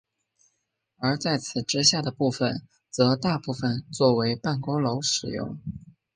[0.97, 5.59] 而在此之下的部分则大部分作为办公楼使用。